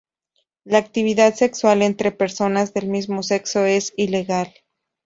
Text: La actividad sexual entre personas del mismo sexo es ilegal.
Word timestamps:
La 0.63 0.79
actividad 0.79 1.35
sexual 1.35 1.83
entre 1.83 2.11
personas 2.11 2.73
del 2.73 2.87
mismo 2.87 3.21
sexo 3.21 3.65
es 3.65 3.93
ilegal. 3.97 4.51